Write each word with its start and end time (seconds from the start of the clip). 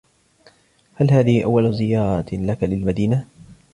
هل 0.95 1.11
هذه 1.11 1.43
أول 1.43 1.73
زيارة 1.73 2.25
لك 2.33 2.63
للمدينة؟ 2.63 3.25